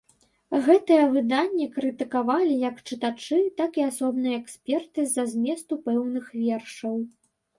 Гэтыя 0.67 1.01
выданні 1.15 1.67
крытыкавалі 1.75 2.55
як 2.69 2.79
чытачы, 2.89 3.39
так 3.61 3.71
і 3.81 3.85
асобныя 3.91 4.35
эксперты 4.43 5.05
з-за 5.11 5.23
зместу 5.35 5.73
пэўных 5.87 6.25
вершаў. 6.41 6.95